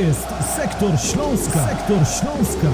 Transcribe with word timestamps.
jest 0.00 0.28
Sektor 0.56 0.98
Śląska. 0.98 1.68
Sektor 1.68 2.06
Śląska. 2.06 2.68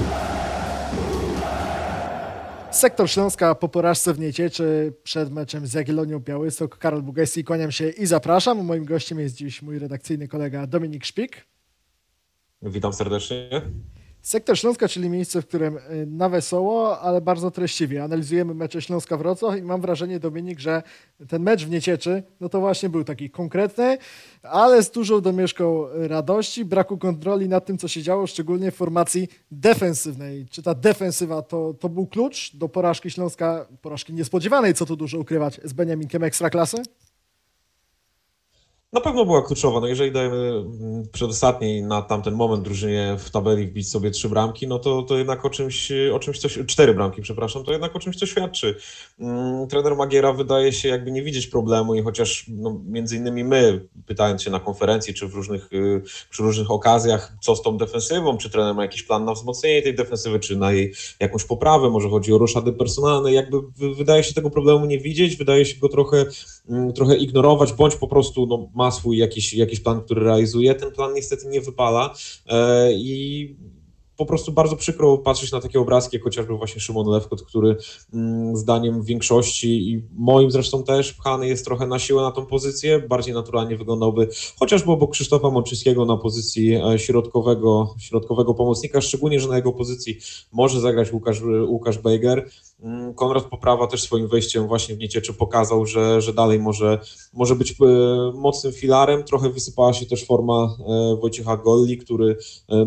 Sektor 2.71 3.09
Śląska 3.09 3.55
po 3.55 3.69
porażce 3.69 4.13
w 4.13 4.19
Niecieczy 4.19 4.93
przed 5.03 5.31
meczem 5.31 5.67
z 5.67 5.73
Jagiellonią 5.73 6.19
Białystok. 6.19 6.77
Karol 6.77 7.01
Bugajski, 7.01 7.43
kłaniam 7.43 7.71
się 7.71 7.89
i 7.89 8.05
zapraszam. 8.05 8.65
Moim 8.65 8.85
gościem 8.85 9.19
jest 9.19 9.35
dziś 9.35 9.61
mój 9.61 9.79
redakcyjny 9.79 10.27
kolega 10.27 10.67
Dominik 10.67 11.05
Szpik. 11.05 11.47
Witam 12.61 12.93
serdecznie. 12.93 13.61
Sektor 14.27 14.57
Śląska, 14.57 14.87
czyli 14.87 15.09
miejsce, 15.09 15.41
w 15.41 15.47
którym 15.47 15.77
y, 15.77 16.05
na 16.07 16.29
wesoło, 16.29 16.99
ale 16.99 17.21
bardzo 17.21 17.51
treściwie 17.51 18.03
analizujemy 18.03 18.53
mecze 18.53 18.79
Śląska-Wrocław 18.81 19.57
i 19.57 19.61
mam 19.61 19.81
wrażenie, 19.81 20.19
Dominik, 20.19 20.59
że 20.59 20.83
ten 21.27 21.43
mecz 21.43 21.65
w 21.65 21.69
Niecieczy, 21.69 22.23
no 22.39 22.49
to 22.49 22.59
właśnie 22.59 22.89
był 22.89 23.03
taki 23.03 23.29
konkretny, 23.29 23.97
ale 24.43 24.83
z 24.83 24.91
dużą 24.91 25.21
domieszką 25.21 25.85
radości, 25.93 26.65
braku 26.65 26.97
kontroli 26.97 27.49
nad 27.49 27.65
tym, 27.65 27.77
co 27.77 27.87
się 27.87 28.01
działo, 28.01 28.27
szczególnie 28.27 28.71
w 28.71 28.75
formacji 28.75 29.27
defensywnej. 29.51 30.45
Czy 30.51 30.63
ta 30.63 30.73
defensywa 30.73 31.41
to, 31.41 31.73
to 31.73 31.89
był 31.89 32.07
klucz 32.07 32.55
do 32.55 32.69
porażki 32.69 33.11
Śląska, 33.11 33.67
porażki 33.81 34.13
niespodziewanej, 34.13 34.73
co 34.73 34.85
tu 34.85 34.95
dużo 34.95 35.19
ukrywać, 35.19 35.61
z 35.63 35.73
Beniaminkiem 35.73 36.23
Ekstraklasy? 36.23 36.77
Na 38.93 39.01
pewno 39.01 39.25
była 39.25 39.41
kluczowa. 39.41 39.79
No 39.79 39.87
jeżeli 39.87 40.11
dajemy 40.11 40.37
mm, 40.37 41.07
przedostatniej 41.11 41.83
na 41.83 42.01
tamten 42.01 42.33
moment 42.33 42.63
drużynie 42.63 43.15
w 43.19 43.29
tabeli 43.29 43.67
wbić 43.67 43.89
sobie 43.89 44.11
trzy 44.11 44.29
bramki, 44.29 44.67
no 44.67 44.79
to, 44.79 45.01
to 45.01 45.17
jednak 45.17 45.45
o 45.45 45.49
czymś, 45.49 45.91
o 46.13 46.19
czymś 46.19 46.39
coś, 46.39 46.59
cztery 46.67 46.93
bramki, 46.93 47.21
przepraszam, 47.21 47.63
to 47.63 47.71
jednak 47.71 47.95
o 47.95 47.99
czymś 47.99 48.19
to 48.19 48.25
świadczy. 48.25 48.75
Mm, 49.19 49.67
trener 49.67 49.95
Magiera 49.95 50.33
wydaje 50.33 50.73
się 50.73 50.89
jakby 50.89 51.11
nie 51.11 51.23
widzieć 51.23 51.47
problemu 51.47 51.95
i 51.95 52.01
chociaż 52.01 52.45
no, 52.47 52.81
między 52.85 53.15
innymi 53.15 53.43
my, 53.43 53.87
pytając 54.05 54.43
się 54.43 54.51
na 54.51 54.59
konferencji 54.59 55.13
czy 55.13 55.27
w 55.27 55.33
różnych, 55.33 55.73
y, 55.73 56.01
przy 56.29 56.43
różnych 56.43 56.71
okazjach, 56.71 57.33
co 57.41 57.55
z 57.55 57.61
tą 57.61 57.77
defensywą, 57.77 58.37
czy 58.37 58.49
trener 58.49 58.75
ma 58.75 58.81
jakiś 58.81 59.03
plan 59.03 59.25
na 59.25 59.33
wzmocnienie 59.33 59.81
tej 59.81 59.95
defensywy, 59.95 60.39
czy 60.39 60.55
na 60.55 60.71
jej 60.71 60.93
jakąś 61.19 61.43
poprawę, 61.43 61.89
może 61.89 62.09
chodzi 62.09 62.33
o 62.33 62.37
roszady 62.37 62.73
personalne, 62.73 63.33
jakby 63.33 63.57
wydaje 63.95 64.23
się 64.23 64.33
tego 64.33 64.49
problemu 64.49 64.85
nie 64.85 64.99
widzieć, 64.99 65.35
wydaje 65.35 65.65
się 65.65 65.79
go 65.79 65.89
trochę, 65.89 66.25
mm, 66.69 66.93
trochę 66.93 67.15
ignorować, 67.15 67.73
bądź 67.73 67.95
po 67.95 68.07
prostu 68.07 68.45
no, 68.45 68.76
ma 68.77 68.91
swój 68.91 69.17
jakiś, 69.17 69.53
jakiś 69.53 69.79
plan, 69.79 70.01
który 70.01 70.23
realizuje. 70.23 70.75
Ten 70.75 70.91
plan 70.91 71.13
niestety 71.13 71.47
nie 71.47 71.61
wypala 71.61 72.13
e, 72.47 72.93
i 72.93 73.55
po 74.17 74.25
prostu 74.25 74.51
bardzo 74.51 74.75
przykro 74.75 75.17
patrzeć 75.17 75.51
na 75.51 75.61
takie 75.61 75.79
obrazki, 75.79 76.15
jak 76.15 76.23
chociażby 76.23 76.53
właśnie 76.53 76.81
Szymon 76.81 77.07
Lewkot, 77.07 77.43
który 77.43 77.77
mm, 78.13 78.55
zdaniem 78.55 79.03
większości 79.03 79.91
i 79.91 80.03
moim 80.15 80.51
zresztą 80.51 80.83
też 80.83 81.13
pchany 81.13 81.47
jest 81.47 81.65
trochę 81.65 81.87
na 81.87 81.99
siłę 81.99 82.21
na 82.21 82.31
tą 82.31 82.45
pozycję. 82.45 82.99
Bardziej 82.99 83.33
naturalnie 83.33 83.77
wyglądałby 83.77 84.27
chociażby 84.59 84.91
obok 84.91 85.11
Krzysztofa 85.11 85.49
Mączyńskiego 85.49 86.05
na 86.05 86.17
pozycji 86.17 86.75
e, 86.75 86.99
środkowego, 86.99 87.95
środkowego 87.99 88.53
pomocnika, 88.53 89.01
szczególnie, 89.01 89.39
że 89.39 89.47
na 89.47 89.55
jego 89.55 89.73
pozycji 89.73 90.17
może 90.51 90.79
zagrać 90.79 91.13
Łukasz, 91.13 91.41
Łukasz 91.67 91.97
Bejger. 91.97 92.49
Mm, 92.79 93.13
Konrad 93.13 93.43
Poprawa 93.43 93.87
też 93.87 94.03
swoim 94.03 94.27
wejściem 94.27 94.67
właśnie 94.67 94.95
w 94.95 94.99
Niecieczy 94.99 95.33
pokazał, 95.33 95.85
że, 95.85 96.21
że 96.21 96.33
dalej 96.33 96.59
może, 96.59 96.99
może 97.33 97.55
być 97.55 97.71
e, 97.71 97.85
mocnym 98.33 98.73
filarem. 98.73 99.23
Trochę 99.23 99.49
wysypała 99.49 99.93
się 99.93 100.05
też 100.05 100.25
forma 100.25 100.75
e, 100.79 101.17
Wojciecha 101.21 101.57
Golli, 101.57 101.97
który 101.97 102.37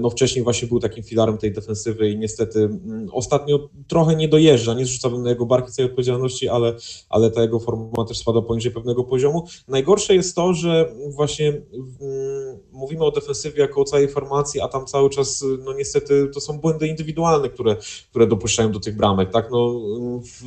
no 0.00 0.10
wcześniej 0.10 0.44
właśnie 0.44 0.68
był 0.68 0.80
takim 0.80 1.02
filarem 1.02 1.20
filarem 1.20 1.38
tej 1.38 1.52
defensywy 1.52 2.10
i 2.10 2.18
niestety 2.18 2.58
mm, 2.58 3.08
ostatnio 3.12 3.68
trochę 3.88 4.16
nie 4.16 4.28
dojeżdża. 4.28 4.74
Nie 4.74 4.86
zrzucałbym 4.86 5.22
na 5.22 5.30
jego 5.30 5.46
barki 5.46 5.72
całej 5.72 5.90
odpowiedzialności, 5.90 6.48
ale, 6.48 6.76
ale 7.08 7.30
ta 7.30 7.42
jego 7.42 7.60
forma 7.60 8.04
też 8.08 8.18
spada 8.18 8.42
poniżej 8.42 8.72
pewnego 8.72 9.04
poziomu. 9.04 9.46
Najgorsze 9.68 10.14
jest 10.14 10.36
to, 10.36 10.54
że 10.54 10.94
właśnie 11.08 11.48
mm, 11.48 12.58
mówimy 12.72 13.04
o 13.04 13.10
defensywie 13.10 13.60
jako 13.62 13.80
o 13.80 13.84
całej 13.84 14.08
formacji, 14.08 14.60
a 14.60 14.68
tam 14.68 14.86
cały 14.86 15.10
czas, 15.10 15.44
no 15.64 15.72
niestety, 15.72 16.30
to 16.34 16.40
są 16.40 16.58
błędy 16.58 16.88
indywidualne, 16.88 17.48
które, 17.48 17.76
które 18.10 18.26
dopuszczają 18.26 18.72
do 18.72 18.80
tych 18.80 18.96
bramek. 18.96 19.30
Tak? 19.30 19.50
No, 19.50 19.79
w, 20.22 20.42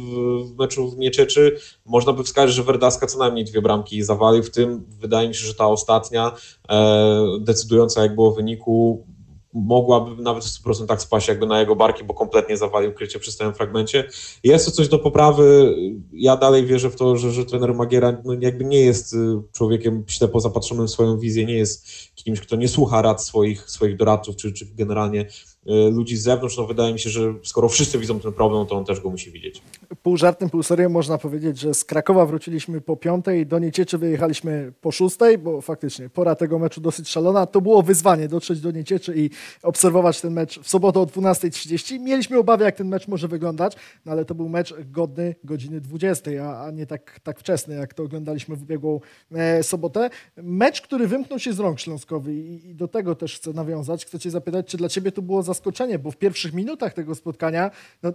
w 0.45 0.57
meczu 0.57 0.89
w 0.89 0.97
Mieczeczy 0.97 1.59
można 1.85 2.13
by 2.13 2.23
wskazać, 2.23 2.55
że 2.55 2.63
Werdaska 2.63 3.07
co 3.07 3.17
najmniej 3.17 3.45
dwie 3.45 3.61
bramki 3.61 4.03
zawalił, 4.03 4.43
w 4.43 4.51
tym 4.51 4.85
wydaje 4.99 5.27
mi 5.27 5.35
się, 5.35 5.47
że 5.47 5.53
ta 5.53 5.67
ostatnia, 5.67 6.31
e, 6.69 7.25
decydująca 7.39 8.01
jak 8.01 8.15
było 8.15 8.31
wyniku, 8.31 9.05
mogłaby 9.53 10.21
nawet 10.21 10.43
w 10.43 10.47
100% 10.47 11.01
spaść 11.01 11.27
jakby 11.27 11.45
na 11.47 11.59
jego 11.59 11.75
barki, 11.75 12.03
bo 12.03 12.13
kompletnie 12.13 12.57
zawalił 12.57 12.93
krycie 12.93 13.19
przy 13.19 13.31
stałym 13.31 13.53
fragmencie. 13.53 14.09
Jest 14.43 14.65
to 14.65 14.71
coś 14.71 14.87
do 14.87 14.99
poprawy. 14.99 15.75
Ja 16.13 16.37
dalej 16.37 16.65
wierzę 16.65 16.89
w 16.89 16.95
to, 16.95 17.17
że, 17.17 17.31
że 17.31 17.45
trener 17.45 17.73
Magiera 17.73 18.21
no 18.25 18.33
jakby 18.39 18.65
nie 18.65 18.79
jest 18.79 19.13
y, 19.13 19.17
człowiekiem 19.51 20.03
ślepo 20.07 20.39
zapatrzonym 20.39 20.87
w 20.87 20.91
swoją 20.91 21.17
wizję, 21.17 21.45
nie 21.45 21.57
jest 21.57 21.87
kimś, 22.15 22.39
kto 22.39 22.55
nie 22.55 22.67
słucha 22.67 23.01
rad 23.01 23.23
swoich, 23.23 23.69
swoich 23.69 23.97
doradców, 23.97 24.35
czy, 24.35 24.53
czy 24.53 24.65
generalnie 24.75 25.25
ludzi 25.65 26.17
z 26.17 26.23
zewnątrz, 26.23 26.57
no 26.57 26.65
wydaje 26.65 26.93
mi 26.93 26.99
się, 26.99 27.09
że 27.09 27.33
skoro 27.43 27.69
wszyscy 27.69 27.99
widzą 27.99 28.19
ten 28.19 28.33
problem, 28.33 28.65
to 28.65 28.75
on 28.75 28.85
też 28.85 28.99
go 28.99 29.09
musi 29.09 29.31
widzieć. 29.31 29.61
Pół 30.01 30.17
żartem, 30.17 30.49
pół 30.49 30.63
serio 30.63 30.89
można 30.89 31.17
powiedzieć, 31.17 31.59
że 31.59 31.73
z 31.73 31.85
Krakowa 31.85 32.25
wróciliśmy 32.25 32.81
po 32.81 32.97
piątej, 32.97 33.45
do 33.45 33.59
Niecieczy 33.59 33.97
wyjechaliśmy 33.97 34.73
po 34.81 34.91
szóstej, 34.91 35.37
bo 35.37 35.61
faktycznie 35.61 36.09
pora 36.09 36.35
tego 36.35 36.59
meczu 36.59 36.81
dosyć 36.81 37.09
szalona. 37.09 37.45
To 37.45 37.61
było 37.61 37.83
wyzwanie 37.83 38.27
dotrzeć 38.27 38.61
do 38.61 38.71
Niecieczy 38.71 39.13
i 39.15 39.29
obserwować 39.63 40.21
ten 40.21 40.33
mecz 40.33 40.59
w 40.59 40.69
sobotę 40.69 40.99
o 40.99 41.05
12.30. 41.05 41.99
Mieliśmy 41.99 42.37
obawy, 42.37 42.63
jak 42.63 42.75
ten 42.75 42.87
mecz 42.87 43.07
może 43.07 43.27
wyglądać, 43.27 43.75
no 44.05 44.11
ale 44.11 44.25
to 44.25 44.35
był 44.35 44.49
mecz 44.49 44.73
godny 44.85 45.35
godziny 45.43 45.81
20, 45.81 46.31
a, 46.43 46.65
a 46.65 46.71
nie 46.71 46.85
tak, 46.85 47.19
tak 47.19 47.39
wczesny, 47.39 47.75
jak 47.75 47.93
to 47.93 48.03
oglądaliśmy 48.03 48.55
w 48.55 48.63
ubiegłą 48.63 48.99
e, 49.31 49.63
sobotę. 49.63 50.09
Mecz, 50.37 50.81
który 50.81 51.07
wymknął 51.07 51.39
się 51.39 51.53
z 51.53 51.59
rąk 51.59 51.79
Śląskowi 51.79 52.33
i, 52.33 52.69
i 52.69 52.75
do 52.75 52.87
tego 52.87 53.15
też 53.15 53.35
chcę 53.35 53.53
nawiązać. 53.53 54.05
Chcę 54.05 54.19
cię 54.19 54.31
zapytać, 54.31 54.67
czy 54.67 54.77
dla 54.77 54.89
ciebie 54.89 55.11
to 55.11 55.21
było 55.21 55.43
za 55.43 55.53
zaskoczenie, 55.53 55.99
bo 55.99 56.11
w 56.11 56.17
pierwszych 56.17 56.53
minutach 56.53 56.93
tego 56.93 57.15
spotkania 57.15 57.71
no, 58.03 58.13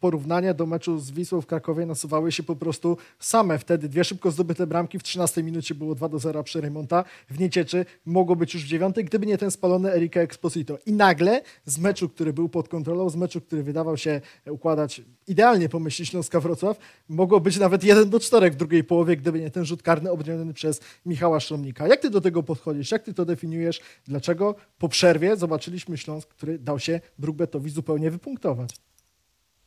porównania 0.00 0.54
do 0.54 0.66
meczu 0.66 0.98
z 0.98 1.10
Wisłą 1.20 1.40
w 1.40 1.46
Krakowie 1.46 1.86
nasuwały 1.86 2.32
się 2.32 2.42
po 2.42 2.56
prostu 2.56 2.96
same. 3.18 3.58
Wtedy 3.58 3.88
dwie 3.88 4.04
szybko 4.04 4.30
zdobyte 4.30 4.66
bramki, 4.66 4.98
w 4.98 5.02
13 5.02 5.42
minucie 5.42 5.74
było 5.74 5.94
2 5.94 6.08
do 6.08 6.18
0 6.18 6.42
przy 6.42 6.60
Remonta. 6.60 7.04
W 7.30 7.40
Niecieczy 7.40 7.86
mogło 8.06 8.36
być 8.36 8.54
już 8.54 8.64
w 8.64 8.66
dziewiątej, 8.66 9.04
gdyby 9.04 9.26
nie 9.26 9.38
ten 9.38 9.50
spalony 9.50 9.92
Erika 9.92 10.20
Exposito. 10.20 10.78
I 10.86 10.92
nagle 10.92 11.42
z 11.64 11.78
meczu, 11.78 12.08
który 12.08 12.32
był 12.32 12.48
pod 12.48 12.68
kontrolą, 12.68 13.10
z 13.10 13.16
meczu, 13.16 13.40
który 13.40 13.62
wydawał 13.62 13.96
się 13.96 14.20
układać 14.50 15.02
idealnie 15.26 15.68
po 15.68 15.80
myśli 15.80 16.06
Śląska 16.06 16.40
Wrocław, 16.40 16.78
mogło 17.08 17.40
być 17.40 17.58
nawet 17.58 17.84
1 17.84 18.10
do 18.10 18.20
4 18.20 18.50
w 18.50 18.56
drugiej 18.56 18.84
połowie, 18.84 19.16
gdyby 19.16 19.40
nie 19.40 19.50
ten 19.50 19.64
rzut 19.64 19.82
karny 19.82 20.10
obroniony 20.10 20.54
przez 20.54 20.80
Michała 21.06 21.40
Szromnika. 21.40 21.88
Jak 21.88 22.00
ty 22.00 22.10
do 22.10 22.20
tego 22.20 22.42
podchodzisz? 22.42 22.90
Jak 22.90 23.02
ty 23.02 23.14
to 23.14 23.24
definiujesz? 23.24 23.80
Dlaczego 24.04 24.54
po 24.78 24.88
przerwie 24.88 25.36
zobaczyliśmy 25.36 25.98
Śląsk, 25.98 26.28
który 26.28 26.58
dał 26.58 26.78
się 26.78 27.00
Brookbetowi 27.18 27.70
zupełnie 27.70 28.10
wypunktować? 28.10 28.89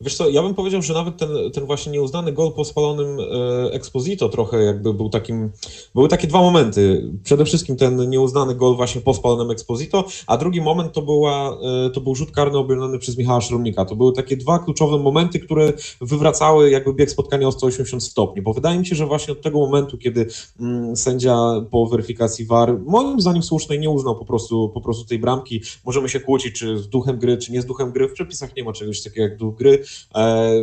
Wiesz 0.00 0.16
co, 0.16 0.28
ja 0.28 0.42
bym 0.42 0.54
powiedział, 0.54 0.82
że 0.82 0.94
nawet 0.94 1.16
ten, 1.16 1.28
ten 1.52 1.66
właśnie 1.66 1.92
nieuznany 1.92 2.32
gol 2.32 2.52
po 2.52 2.64
spalonym 2.64 3.20
e, 3.20 3.72
Exposito 3.72 4.28
trochę 4.28 4.62
jakby 4.62 4.94
był 4.94 5.08
takim, 5.08 5.50
były 5.94 6.08
takie 6.08 6.26
dwa 6.26 6.38
momenty. 6.38 7.10
Przede 7.24 7.44
wszystkim 7.44 7.76
ten 7.76 8.10
nieuznany 8.10 8.54
gol 8.54 8.76
właśnie 8.76 9.00
po 9.00 9.14
spalonym 9.14 9.50
Exposito, 9.50 10.04
a 10.26 10.36
drugi 10.36 10.60
moment 10.60 10.92
to, 10.92 11.02
była, 11.02 11.58
e, 11.86 11.90
to 11.90 12.00
był 12.00 12.14
rzut 12.14 12.30
karny 12.30 12.58
obroniony 12.58 12.98
przez 12.98 13.18
Michała 13.18 13.40
Szromnika. 13.40 13.84
To 13.84 13.96
były 13.96 14.12
takie 14.12 14.36
dwa 14.36 14.58
kluczowe 14.58 14.98
momenty, 14.98 15.40
które 15.40 15.72
wywracały 16.00 16.70
jakby 16.70 16.94
bieg 16.94 17.10
spotkania 17.10 17.48
o 17.48 17.52
180 17.52 18.04
stopni, 18.04 18.42
bo 18.42 18.52
wydaje 18.52 18.78
mi 18.78 18.86
się, 18.86 18.96
że 18.96 19.06
właśnie 19.06 19.32
od 19.32 19.42
tego 19.42 19.58
momentu, 19.58 19.98
kiedy 19.98 20.26
mm, 20.60 20.96
sędzia 20.96 21.36
po 21.70 21.86
weryfikacji 21.86 22.46
VAR, 22.46 22.78
moim 22.86 23.20
zdaniem 23.20 23.42
słusznej, 23.42 23.80
nie 23.80 23.90
uznał 23.90 24.18
po 24.18 24.24
prostu, 24.24 24.70
po 24.74 24.80
prostu 24.80 25.04
tej 25.04 25.18
bramki. 25.18 25.60
Możemy 25.84 26.08
się 26.08 26.20
kłócić, 26.20 26.58
czy 26.58 26.78
z 26.78 26.88
duchem 26.88 27.18
gry, 27.18 27.36
czy 27.36 27.52
nie 27.52 27.62
z 27.62 27.66
duchem 27.66 27.92
gry. 27.92 28.08
W 28.08 28.12
przepisach 28.12 28.56
nie 28.56 28.64
ma 28.64 28.72
czegoś 28.72 29.02
takiego 29.02 29.22
jak 29.22 29.36
duch 29.36 29.54
gry, 29.54 29.83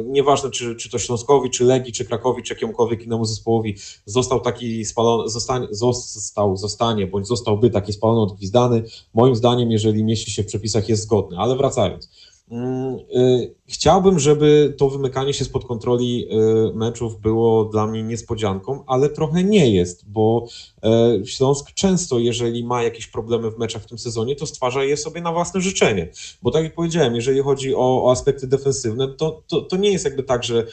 nieważne, 0.06 0.52
czy, 0.52 0.76
czy 0.76 0.90
to 0.90 1.00
Śląskowi, 1.00 1.50
czy 1.50 1.64
Legii, 1.64 1.94
czy 1.94 2.06
Krakowi, 2.06 2.44
czy 2.44 2.54
jakiemukolwiek 2.54 3.04
innemu 3.04 3.25
zespołowi 3.25 3.75
został 4.06 4.40
taki 4.40 4.86
spalony, 4.86 5.30
zostanie, 5.30 5.68
został, 5.72 6.57
zostanie, 6.57 7.07
bądź 7.07 7.28
zostałby 7.28 7.69
taki 7.69 7.94
spalony, 7.94 8.22
odgwizdany, 8.22 8.84
moim 9.13 9.36
zdaniem, 9.36 9.72
jeżeli 9.72 10.04
mieści 10.04 10.31
się 10.31 10.44
w 10.44 10.48
przepisach, 10.48 10.90
jest 10.90 11.04
zgodny. 11.04 11.38
Ale 11.38 11.56
wracając. 11.56 12.10
Mm, 12.51 13.00
y, 13.15 13.56
chciałbym, 13.68 14.19
żeby 14.19 14.74
to 14.77 14.89
wymykanie 14.89 15.33
się 15.33 15.45
spod 15.45 15.65
kontroli 15.65 16.27
y, 16.71 16.75
meczów 16.75 17.21
było 17.21 17.65
dla 17.65 17.88
mnie 17.88 18.03
niespodzianką, 18.03 18.83
ale 18.88 19.09
trochę 19.09 19.44
nie 19.44 19.71
jest, 19.75 20.09
bo 20.09 20.48
e, 20.83 21.25
Śląsk 21.25 21.71
często, 21.74 22.19
jeżeli 22.19 22.63
ma 22.63 22.83
jakieś 22.83 23.07
problemy 23.07 23.51
w 23.51 23.57
meczach 23.57 23.83
w 23.83 23.86
tym 23.86 23.98
sezonie, 23.98 24.36
to 24.36 24.45
stwarza 24.45 24.83
je 24.83 24.98
sobie 24.98 25.21
na 25.21 25.31
własne 25.31 25.62
życzenie. 25.62 26.12
Bo 26.42 26.51
tak 26.51 26.63
jak 26.63 26.75
powiedziałem, 26.75 27.15
jeżeli 27.15 27.42
chodzi 27.42 27.75
o, 27.75 28.06
o 28.06 28.12
aspekty 28.12 28.48
defensywne, 28.48 29.07
to, 29.07 29.44
to, 29.47 29.62
to 29.62 29.77
nie 29.77 29.92
jest 29.92 30.06
jakby 30.06 30.24
tak, 30.24 30.44
że 30.44 30.68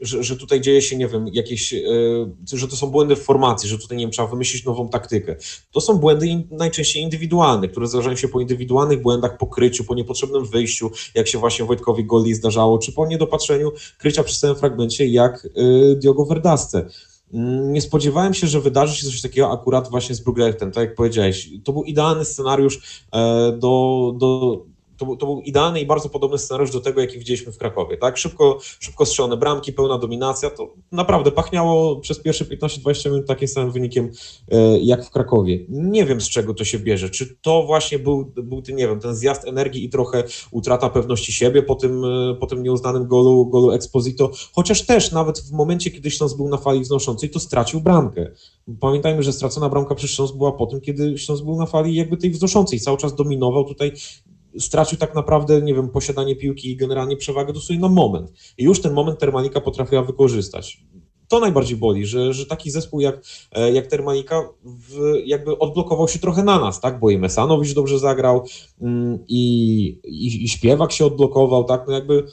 że, 0.00 0.24
że 0.24 0.36
tutaj 0.36 0.60
dzieje 0.60 0.82
się, 0.82 0.96
nie 0.96 1.08
wiem, 1.08 1.26
jakieś, 1.32 1.74
e, 1.74 1.78
że 2.52 2.68
to 2.68 2.76
są 2.76 2.86
błędy 2.86 3.16
w 3.16 3.22
formacji, 3.22 3.68
że 3.68 3.78
tutaj, 3.78 3.98
nie 3.98 4.04
wiem, 4.04 4.10
trzeba 4.10 4.28
wymyślić 4.28 4.64
nową 4.64 4.88
taktykę. 4.88 5.36
To 5.72 5.80
są 5.80 5.98
błędy 5.98 6.26
najczęściej 6.50 7.02
indywidualne, 7.02 7.68
które 7.68 7.86
zdarzają 7.86 8.16
się 8.16 8.28
po 8.28 8.40
indywidualnych 8.40 9.02
błędach, 9.02 9.38
po 9.38 9.46
kryciu, 9.46 9.84
po 9.84 9.94
niepotrzebnym 9.94 10.44
wyjściu, 10.44 10.90
jak 11.14 11.28
się 11.28 11.38
właśnie 11.38 11.64
Wojtkowi 11.64 12.04
Goli 12.04 12.34
zdarzało, 12.34 12.78
czy 12.78 12.92
po 12.92 13.06
niedopatrzeniu 13.06 13.72
krycia 13.98 14.24
przy 14.24 14.40
całym 14.40 14.56
fragmencie, 14.56 15.06
jak 15.06 15.46
e, 15.46 15.96
Diogo 15.96 16.24
Verdasce. 16.24 16.88
Mm, 17.32 17.72
nie 17.72 17.80
spodziewałem 17.80 18.34
się, 18.34 18.46
że 18.46 18.60
wydarzy 18.60 18.96
się 18.96 19.06
coś 19.06 19.22
takiego 19.22 19.52
akurat 19.52 19.90
właśnie 19.90 20.14
z 20.14 20.20
Brugrechtem, 20.20 20.72
tak 20.72 20.84
jak 20.84 20.94
powiedziałeś. 20.94 21.50
To 21.64 21.72
był 21.72 21.84
idealny 21.84 22.24
scenariusz 22.24 23.02
e, 23.12 23.52
do, 23.58 24.14
do, 24.18 24.62
to 25.00 25.16
to 25.16 25.26
był 25.26 25.40
idealny 25.40 25.80
i 25.80 25.86
bardzo 25.86 26.08
podobny 26.08 26.38
scenariusz 26.38 26.70
do 26.70 26.80
tego, 26.80 27.00
jaki 27.00 27.18
widzieliśmy 27.18 27.52
w 27.52 27.58
Krakowie. 27.58 27.96
Tak? 27.96 28.16
Szybko, 28.16 28.58
szybko 28.80 29.06
strzelone 29.06 29.36
bramki, 29.36 29.72
pełna 29.72 29.98
dominacja. 29.98 30.50
To 30.50 30.74
naprawdę 30.92 31.30
pachniało 31.30 31.96
przez 31.96 32.18
pierwsze 32.18 32.44
15-20 32.44 33.10
minut 33.10 33.26
takim 33.26 33.48
samym 33.48 33.72
wynikiem 33.72 34.10
e, 34.50 34.78
jak 34.78 35.04
w 35.04 35.10
Krakowie. 35.10 35.64
Nie 35.68 36.06
wiem, 36.06 36.20
z 36.20 36.28
czego 36.28 36.54
to 36.54 36.64
się 36.64 36.78
bierze. 36.78 37.10
Czy 37.10 37.36
to 37.42 37.62
właśnie 37.66 37.98
był, 37.98 38.32
był 38.36 38.62
ten, 38.62 38.76
nie 38.76 38.88
wiem, 38.88 39.00
ten 39.00 39.14
zjazd 39.14 39.44
energii 39.48 39.84
i 39.84 39.90
trochę 39.90 40.24
utrata 40.50 40.90
pewności 40.90 41.32
siebie 41.32 41.62
po 41.62 41.74
tym, 41.74 42.04
e, 42.04 42.34
po 42.40 42.46
tym 42.46 42.62
nieuznanym 42.62 43.06
golu, 43.06 43.46
golu 43.46 43.70
Exposito, 43.70 44.30
chociaż 44.52 44.86
też 44.86 45.12
nawet 45.12 45.38
w 45.38 45.52
momencie, 45.52 45.90
kiedy 45.90 46.10
Śląsk 46.10 46.36
był 46.36 46.48
na 46.48 46.56
fali 46.56 46.80
wznoszącej, 46.80 47.30
to 47.30 47.40
stracił 47.40 47.80
bramkę. 47.80 48.30
Pamiętajmy, 48.80 49.22
że 49.22 49.32
stracona 49.32 49.68
bramka 49.68 49.94
przez 49.94 50.10
Śląsk 50.10 50.34
była 50.36 50.52
po 50.52 50.66
tym, 50.66 50.80
kiedy 50.80 51.18
Śląsk 51.18 51.44
był 51.44 51.56
na 51.56 51.66
fali 51.66 51.94
jakby 51.94 52.16
tej 52.16 52.30
wznoszącej. 52.30 52.80
Cały 52.80 52.98
czas 52.98 53.14
dominował 53.14 53.64
tutaj 53.64 53.92
stracił 54.58 54.98
tak 54.98 55.14
naprawdę, 55.14 55.62
nie 55.62 55.74
wiem, 55.74 55.88
posiadanie 55.88 56.36
piłki 56.36 56.70
i 56.70 56.76
generalnie 56.76 57.16
przewagę 57.16 57.52
dosłownie 57.52 57.82
na 57.82 57.88
moment. 57.88 58.32
I 58.58 58.64
już 58.64 58.80
ten 58.80 58.92
moment 58.92 59.18
Termalika 59.18 59.60
potrafiła 59.60 60.02
wykorzystać. 60.02 60.84
To 61.28 61.40
najbardziej 61.40 61.76
boli, 61.76 62.06
że, 62.06 62.32
że 62.32 62.46
taki 62.46 62.70
zespół 62.70 63.00
jak, 63.00 63.20
e, 63.52 63.72
jak 63.72 63.86
Termalika 63.86 64.48
w, 64.64 65.14
jakby 65.24 65.58
odblokował 65.58 66.08
się 66.08 66.18
trochę 66.18 66.42
na 66.42 66.60
nas, 66.60 66.80
tak? 66.80 67.00
Bo 67.00 67.10
i 67.10 67.18
Mesanowicz 67.18 67.74
dobrze 67.74 67.98
zagrał 67.98 68.44
mm, 68.80 69.18
i, 69.28 69.82
i, 70.04 70.44
i 70.44 70.48
śpiewak 70.48 70.92
się 70.92 71.06
odblokował, 71.06 71.64
tak? 71.64 71.84
No 71.86 71.92
jakby 71.92 72.24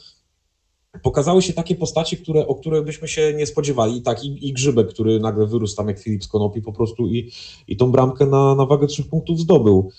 pokazały 1.02 1.42
się 1.42 1.52
takie 1.52 1.74
postacie, 1.74 2.16
które, 2.16 2.46
o 2.46 2.54
które 2.54 2.82
byśmy 2.82 3.08
się 3.08 3.34
nie 3.34 3.46
spodziewali. 3.46 4.02
Tak, 4.02 4.24
i, 4.24 4.48
i 4.48 4.52
Grzybek, 4.52 4.88
który 4.88 5.20
nagle 5.20 5.46
wyrósł 5.46 5.76
tam 5.76 5.88
jak 5.88 5.98
Filip 5.98 6.24
z 6.24 6.28
Konopi 6.28 6.62
po 6.62 6.72
prostu 6.72 7.08
i, 7.08 7.30
i 7.68 7.76
tą 7.76 7.92
bramkę 7.92 8.26
na, 8.26 8.54
na 8.54 8.66
wagę 8.66 8.86
trzech 8.86 9.08
punktów 9.08 9.40
zdobył. 9.40 9.90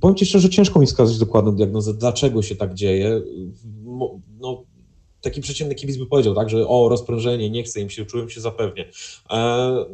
Powiem 0.00 0.16
Ci 0.16 0.26
szczerze, 0.26 0.50
ciężko 0.50 0.80
mi 0.80 0.86
wskazać 0.86 1.18
dokładną 1.18 1.56
diagnozę, 1.56 1.94
dlaczego 1.94 2.42
się 2.42 2.56
tak 2.56 2.74
dzieje. 2.74 3.22
No, 4.40 4.64
taki 5.20 5.40
przeciętny 5.40 5.74
kibic 5.74 5.96
by 5.96 6.06
powiedział, 6.06 6.34
tak, 6.34 6.50
że 6.50 6.68
o, 6.68 6.88
rozprężenie, 6.88 7.50
nie 7.50 7.62
chcę 7.62 7.80
im 7.80 7.90
się, 7.90 8.06
czułem 8.06 8.30
się 8.30 8.40
zapewnie. 8.40 8.90
E, 9.30 9.84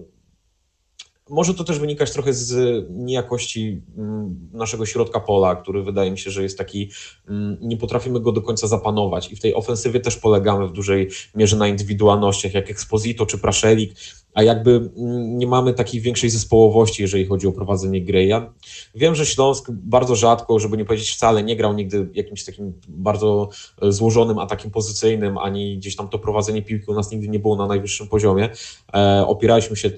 może 1.30 1.54
to 1.54 1.64
też 1.64 1.78
wynikać 1.78 2.12
trochę 2.12 2.32
z 2.32 2.86
niejakości 2.90 3.82
mm, 3.96 4.50
naszego 4.52 4.86
środka 4.86 5.20
pola, 5.20 5.56
który 5.56 5.82
wydaje 5.82 6.10
mi 6.10 6.18
się, 6.18 6.30
że 6.30 6.42
jest 6.42 6.58
taki, 6.58 6.90
mm, 7.28 7.56
nie 7.60 7.76
potrafimy 7.76 8.20
go 8.20 8.32
do 8.32 8.42
końca 8.42 8.66
zapanować 8.66 9.32
i 9.32 9.36
w 9.36 9.40
tej 9.40 9.54
ofensywie 9.54 10.00
też 10.00 10.16
polegamy 10.16 10.68
w 10.68 10.72
dużej 10.72 11.10
mierze 11.34 11.56
na 11.56 11.68
indywidualnościach, 11.68 12.54
jak 12.54 12.70
Exposito 12.70 13.26
czy 13.26 13.38
Praszelik, 13.38 13.94
a 14.34 14.42
jakby 14.42 14.90
mm, 14.96 15.38
nie 15.38 15.46
mamy 15.46 15.74
takiej 15.74 16.00
większej 16.00 16.30
zespołowości, 16.30 17.02
jeżeli 17.02 17.26
chodzi 17.26 17.46
o 17.46 17.52
prowadzenie 17.52 18.04
gry. 18.04 18.26
Ja 18.26 18.52
wiem, 18.94 19.14
że 19.14 19.26
Śląsk 19.26 19.70
bardzo 19.70 20.16
rzadko, 20.16 20.58
żeby 20.58 20.76
nie 20.76 20.84
powiedzieć 20.84 21.10
wcale, 21.10 21.42
nie 21.42 21.56
grał 21.56 21.74
nigdy 21.74 22.08
jakimś 22.14 22.44
takim 22.44 22.72
bardzo 22.88 23.48
e, 23.82 23.92
złożonym 23.92 24.38
atakiem 24.38 24.70
pozycyjnym, 24.70 25.38
ani 25.38 25.76
gdzieś 25.78 25.96
tam 25.96 26.08
to 26.08 26.18
prowadzenie 26.18 26.62
piłki 26.62 26.90
u 26.90 26.94
nas 26.94 27.10
nigdy 27.10 27.28
nie 27.28 27.38
było 27.38 27.56
na 27.56 27.66
najwyższym 27.66 28.08
poziomie. 28.08 28.48
E, 28.94 29.24
opieraliśmy 29.26 29.76
się 29.76 29.90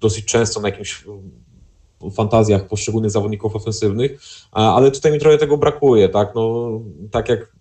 dosyć 0.00 0.24
często 0.24 0.60
na 0.60 0.68
jakimś 0.68 1.04
fantazjach 2.10 2.68
poszczególnych 2.68 3.10
zawodników 3.10 3.56
ofensywnych, 3.56 4.20
ale 4.52 4.90
tutaj 4.90 5.12
mi 5.12 5.18
trochę 5.18 5.38
tego 5.38 5.58
brakuje, 5.58 6.08
tak, 6.08 6.34
no, 6.34 6.70
tak 7.10 7.28
jak 7.28 7.52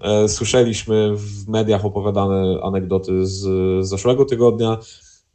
e, 0.00 0.28
słyszeliśmy 0.28 1.16
w 1.16 1.48
mediach 1.48 1.84
opowiadane 1.84 2.60
anegdoty 2.62 3.26
z 3.26 3.46
zeszłego 3.86 4.24
tygodnia, 4.24 4.78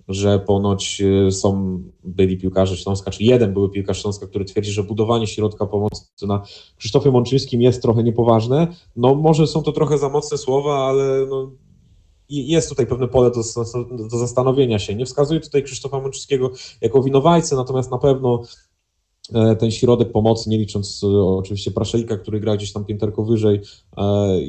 że 0.08 0.40
ponoć 0.40 1.02
e, 1.28 1.32
są 1.32 1.80
byli 2.04 2.38
piłkarze 2.38 2.78
Śląska, 2.78 3.12
czy 3.12 3.24
jeden 3.24 3.54
były 3.54 3.70
piłkarz 3.70 4.02
Śląska, 4.02 4.28
który 4.28 4.46
twierdzi, 4.46 4.72
że 4.72 4.84
budowanie 4.84 5.28
środka 5.28 5.66
pomocy 5.66 6.28
na 6.28 6.44
Krzysztofie 6.78 7.12
Mączyńskim 7.12 7.62
jest 7.62 7.82
trochę 7.82 8.04
niepoważne. 8.04 8.68
No 8.96 9.16
może 9.16 9.48
są 9.48 9.64
to 9.64 9.72
trochę 9.72 9.98
za 9.98 10.10
mocne 10.10 10.38
słowa, 10.38 10.86
ale 10.86 11.26
no, 11.30 11.52
jest 12.30 12.70
tutaj 12.70 12.88
pewne 12.88 13.08
pole 13.08 13.32
do, 13.32 13.42
do 14.10 14.18
zastanowienia 14.18 14.80
się. 14.80 14.96
Nie 14.96 15.06
wskazuję 15.06 15.40
tutaj 15.40 15.64
Krzysztofa 15.64 16.00
Mączyńskiego 16.00 16.52
jako 16.82 17.04
winowajcę, 17.04 17.56
natomiast 17.56 17.92
na 17.92 17.98
pewno 17.98 18.44
ten 19.60 19.72
środek 19.72 20.12
pomocy, 20.12 20.50
nie 20.50 20.58
licząc 20.58 21.04
e, 21.04 21.08
oczywiście 21.24 21.72
Praszelika, 21.72 22.18
który 22.18 22.40
gra 22.40 22.58
gdzieś 22.58 22.74
tam 22.74 22.86
pięterko 22.86 23.24
wyżej, 23.24 23.62
e, 23.98 24.04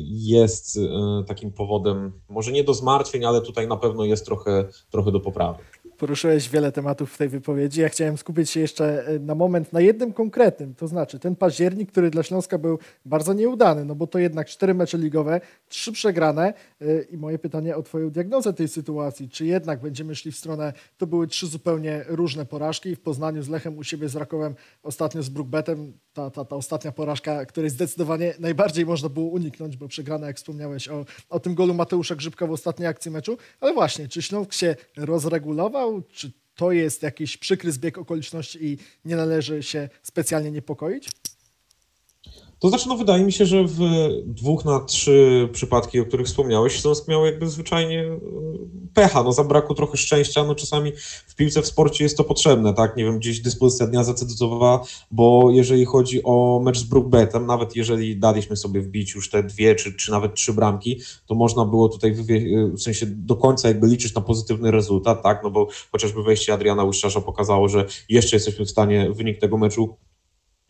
jest 0.07 0.79
takim 1.27 1.53
powodem, 1.53 2.13
może 2.29 2.53
nie 2.53 2.65
do 2.65 2.75
zmartwień, 2.75 3.25
ale 3.25 3.41
tutaj 3.41 3.69
na 3.69 3.77
pewno 3.77 4.05
jest 4.05 4.25
trochę, 4.25 4.69
trochę 4.91 5.13
do 5.13 5.21
poprawy 5.21 5.59
poruszyłeś 6.03 6.49
wiele 6.49 6.73
tematów 6.73 7.13
w 7.13 7.19
tej 7.19 7.29
wypowiedzi. 7.29 7.81
Ja 7.81 7.89
chciałem 7.89 8.19
skupić 8.19 8.51
się 8.51 8.61
jeszcze 8.61 9.07
e, 9.07 9.19
na 9.19 9.35
moment 9.35 9.73
na 9.73 9.81
jednym 9.81 10.13
konkretnym, 10.13 10.75
to 10.75 10.89
znaczy 10.89 11.19
ten 11.19 11.37
październik, 11.37 11.93
który 11.93 12.11
dla 12.11 12.23
Śląska 12.23 12.59
był 12.59 12.79
bardzo 13.05 13.33
nieudany, 13.33 13.85
no 13.85 13.95
bo 13.95 14.07
to 14.07 14.19
jednak 14.19 14.47
cztery 14.47 14.75
mecze 14.75 14.99
ligowe, 14.99 15.41
trzy 15.69 15.93
przegrane 15.93 16.55
e, 16.81 17.03
i 17.03 17.17
moje 17.17 17.39
pytanie 17.39 17.77
o 17.77 17.83
twoją 17.83 18.11
diagnozę 18.11 18.53
tej 18.53 18.69
sytuacji. 18.69 19.29
Czy 19.29 19.47
jednak 19.47 19.81
będziemy 19.81 20.15
szli 20.15 20.33
w 20.33 20.37
stronę, 20.37 20.73
to 20.99 21.07
były 21.07 21.27
trzy 21.27 21.47
zupełnie 21.47 22.05
różne 22.09 22.47
porażki 22.47 22.97
w 22.97 23.01
Poznaniu 23.01 23.43
z 23.43 23.49
Lechem, 23.49 23.79
u 23.79 23.85
siebie 23.85 24.09
z 24.09 24.17
Rakowem, 24.17 24.55
ostatnio 24.83 25.23
z 25.23 25.29
Brookbetem, 25.29 25.93
ta, 26.13 26.31
ta, 26.31 26.45
ta 26.45 26.57
ostatnia 26.57 26.93
porażka, 26.93 27.47
której 27.47 27.71
zdecydowanie 27.71 28.35
najbardziej 28.39 28.87
można 28.87 29.09
było 29.09 29.27
uniknąć, 29.27 29.77
bo 29.77 29.89
przegrana, 29.89 30.27
jak 30.27 30.37
wspomniałeś 30.37 30.89
o, 30.89 31.05
o 31.29 31.41
tym 31.41 31.55
golu 31.55 31.75
Mateusza 31.75 32.15
Grzybka 32.15 32.47
w 32.47 32.51
ostatniej 32.51 32.89
akcji 32.89 33.11
meczu, 33.11 33.37
ale 33.61 33.75
właśnie, 33.75 34.09
czy 34.09 34.23
Śląsk 34.23 34.53
się 34.53 34.77
rozregulował, 34.97 36.03
czy 36.03 36.33
to 36.55 36.73
jest 36.73 37.03
jakiś 37.03 37.37
przykry 37.37 37.73
zbieg 37.73 37.99
okoliczności 37.99 38.67
i 38.67 38.79
nie 39.05 39.17
należy 39.17 39.63
się 39.63 39.89
specjalnie 40.03 40.51
niepokoić? 40.51 41.09
To 42.63 42.69
znaczy, 42.69 42.89
no 42.89 42.97
wydaje 42.97 43.25
mi 43.25 43.33
się, 43.33 43.47
że 43.47 43.65
w 43.65 43.79
dwóch 44.27 44.65
na 44.65 44.81
trzy 44.81 45.49
przypadki, 45.53 46.01
o 46.01 46.05
których 46.05 46.27
wspomniałeś, 46.27 46.81
Śląsk 46.81 47.09
miał 47.09 47.27
jakby 47.27 47.49
zwyczajnie 47.49 48.01
e, 48.03 48.19
pecha, 48.95 49.23
no 49.23 49.33
zabrakło 49.33 49.75
trochę 49.75 49.97
szczęścia, 49.97 50.45
no 50.45 50.55
czasami 50.55 50.93
w 51.27 51.35
piłce, 51.35 51.63
w 51.63 51.67
sporcie 51.67 52.05
jest 52.05 52.17
to 52.17 52.25
potrzebne, 52.25 52.75
tak, 52.75 52.97
nie 52.97 53.05
wiem, 53.05 53.19
gdzieś 53.19 53.41
dyspozycja 53.41 53.87
dnia 53.87 54.05
zadecydowała, 54.05 54.85
bo 55.11 55.51
jeżeli 55.51 55.85
chodzi 55.85 56.21
o 56.25 56.61
mecz 56.65 56.79
z 56.79 56.83
Brookbetem, 56.83 57.47
nawet 57.47 57.77
jeżeli 57.77 58.17
daliśmy 58.17 58.57
sobie 58.57 58.81
wbić 58.81 59.15
już 59.15 59.31
te 59.31 59.43
dwie, 59.43 59.75
czy, 59.75 59.97
czy 59.97 60.11
nawet 60.11 60.35
trzy 60.35 60.53
bramki, 60.53 61.01
to 61.27 61.35
można 61.35 61.65
było 61.65 61.89
tutaj 61.89 62.15
w 62.75 62.81
sensie 62.81 63.07
do 63.07 63.37
końca 63.37 63.69
jakby 63.69 63.87
liczyć 63.87 64.15
na 64.15 64.21
pozytywny 64.21 64.71
rezultat, 64.71 65.23
tak, 65.23 65.41
no 65.45 65.51
bo 65.51 65.69
chociażby 65.93 66.23
wejście 66.23 66.53
Adriana 66.53 66.85
Łyszczarza 66.85 67.21
pokazało, 67.21 67.69
że 67.69 67.87
jeszcze 68.09 68.37
jesteśmy 68.37 68.65
w 68.65 68.71
stanie 68.71 69.11
wynik 69.11 69.39
tego 69.39 69.59
meczu 69.59 69.97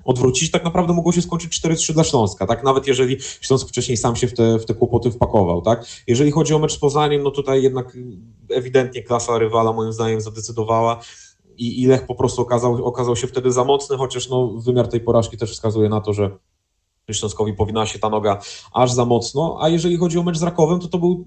odwrócić, 0.04 0.50
tak 0.50 0.64
naprawdę 0.64 0.92
mogło 0.92 1.12
się 1.12 1.22
skończyć 1.22 1.60
4-3 1.60 1.92
dla 1.92 2.04
Śląska, 2.04 2.46
tak? 2.46 2.64
Nawet 2.64 2.86
jeżeli 2.86 3.16
Śląsk 3.40 3.68
wcześniej 3.68 3.96
sam 3.96 4.16
się 4.16 4.26
w 4.26 4.34
te, 4.34 4.58
w 4.58 4.64
te 4.64 4.74
kłopoty 4.74 5.10
wpakował, 5.10 5.62
tak? 5.62 5.86
Jeżeli 6.06 6.30
chodzi 6.30 6.54
o 6.54 6.58
mecz 6.58 6.72
z 6.72 6.78
Poznaniem, 6.78 7.22
no 7.22 7.30
tutaj 7.30 7.62
jednak 7.62 7.96
ewidentnie 8.50 9.02
klasa 9.02 9.38
rywala 9.38 9.72
moim 9.72 9.92
zdaniem 9.92 10.20
zadecydowała 10.20 11.00
i, 11.58 11.82
i 11.82 11.86
Lech 11.86 12.06
po 12.06 12.14
prostu 12.14 12.42
okazał, 12.42 12.84
okazał 12.84 13.16
się 13.16 13.26
wtedy 13.26 13.52
za 13.52 13.64
mocny, 13.64 13.96
chociaż 13.96 14.28
no, 14.28 14.48
wymiar 14.48 14.88
tej 14.88 15.00
porażki 15.00 15.36
też 15.36 15.52
wskazuje 15.52 15.88
na 15.88 16.00
to, 16.00 16.12
że 16.12 16.30
Śląskowi 17.12 17.54
powinna 17.54 17.86
się 17.86 17.98
ta 17.98 18.08
noga 18.08 18.40
aż 18.72 18.92
za 18.92 19.04
mocno, 19.04 19.58
a 19.60 19.68
jeżeli 19.68 19.96
chodzi 19.96 20.18
o 20.18 20.22
mecz 20.22 20.36
z 20.36 20.42
Rakowem, 20.42 20.80
to 20.80 20.88
to 20.88 20.98
był 20.98 21.24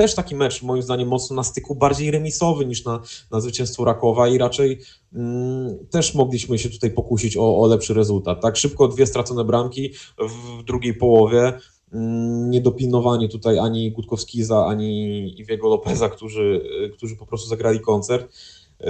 też 0.00 0.14
taki 0.14 0.34
mecz 0.34 0.62
moim 0.62 0.82
zdaniem 0.82 1.08
mocno 1.08 1.36
na 1.36 1.42
styku 1.42 1.74
bardziej 1.74 2.10
remisowy 2.10 2.66
niż 2.66 2.84
na, 2.84 3.02
na 3.30 3.40
zwycięstwo 3.40 3.84
Rakowa 3.84 4.28
i 4.28 4.38
raczej 4.38 4.80
mm, 5.14 5.86
też 5.90 6.14
mogliśmy 6.14 6.58
się 6.58 6.70
tutaj 6.70 6.90
pokusić 6.90 7.36
o, 7.36 7.58
o 7.60 7.66
lepszy 7.66 7.94
rezultat. 7.94 8.40
Tak 8.40 8.56
szybko 8.56 8.88
dwie 8.88 9.06
stracone 9.06 9.44
bramki 9.44 9.92
w 10.18 10.62
drugiej 10.64 10.94
połowie, 10.94 11.52
mm, 11.92 12.50
niedopilnowanie 12.50 13.28
tutaj 13.28 13.58
ani 13.58 13.92
Gutkowskiza, 13.92 14.66
ani 14.66 15.40
Iwiego 15.40 15.68
Lopeza, 15.68 16.08
którzy, 16.08 16.60
którzy 16.96 17.16
po 17.16 17.26
prostu 17.26 17.48
zagrali 17.48 17.80
koncert. 17.80 18.32
Y, 18.80 18.86